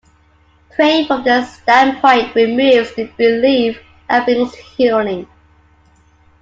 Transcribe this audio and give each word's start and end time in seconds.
Praying 0.71 1.05
from 1.05 1.21
this 1.23 1.57
standpoint 1.57 2.33
removes 2.33 2.91
the 2.95 3.03
belief 3.19 3.77
and 4.09 4.25
brings 4.25 4.55
healing. 4.55 5.27